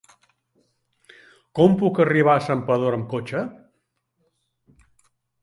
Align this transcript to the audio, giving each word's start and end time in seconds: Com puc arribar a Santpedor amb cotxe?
Com 1.59 1.75
puc 1.81 2.01
arribar 2.05 2.33
a 2.39 2.43
Santpedor 2.47 2.97
amb 2.99 3.07
cotxe? 3.13 3.45